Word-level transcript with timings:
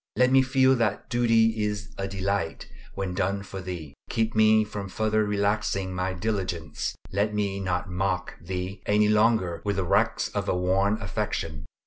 Let 0.15 0.31
me 0.31 0.41
feel 0.41 0.73
that 0.77 1.11
duty 1.11 1.61
is 1.63 1.93
a 1.95 2.07
delight 2.07 2.67
when 2.95 3.13
done 3.13 3.43
for 3.43 3.61
Thee. 3.61 3.93
Keep 4.09 4.33
me 4.33 4.63
from 4.63 4.89
further 4.89 5.23
relaxing 5.23 5.93
my 5.93 6.11
diligence. 6.13 6.95
Let 7.11 7.35
me 7.35 7.59
not 7.59 7.87
mock 7.87 8.33
Thee 8.41 8.81
any 8.87 9.09
longer 9.09 9.61
with 9.63 9.75
the 9.75 9.83
wrecks 9.85 10.29
of 10.29 10.49
a 10.49 10.57
worn 10.57 10.99
affection. 10.99 11.67